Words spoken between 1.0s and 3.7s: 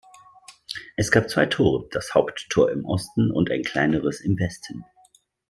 gab zwei Tore, das Haupttor im Osten und ein